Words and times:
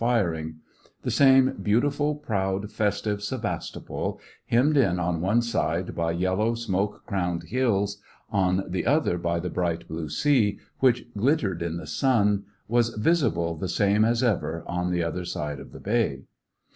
243 0.03 0.09
firing; 0.41 0.59
the 1.03 1.11
same 1.11 1.61
beautiful, 1.61 2.15
proud, 2.15 2.71
festive 2.71 3.19
Sevas 3.21 3.69
topol, 3.71 4.17
hemmed 4.47 4.75
in 4.75 4.99
on 4.99 5.21
one 5.21 5.43
side 5.43 5.93
by 5.93 6.11
yellow, 6.11 6.55
smoke 6.55 7.05
crowned 7.05 7.43
hills, 7.43 7.99
on 8.31 8.63
the 8.67 8.87
other 8.87 9.19
by 9.19 9.39
the 9.39 9.51
bright 9.51 9.87
blue 9.87 10.09
sea, 10.09 10.57
which 10.79 11.05
glittered 11.15 11.61
in 11.61 11.77
the 11.77 11.85
sun, 11.85 12.45
was 12.67 12.95
visible 12.95 13.55
the 13.55 13.69
same 13.69 14.03
as 14.03 14.23
ever, 14.23 14.63
on 14.65 14.89
the 14.89 15.03
other 15.03 15.23
side 15.23 15.59
of 15.59 15.71
the 15.71 15.79
bay. 15.79 16.23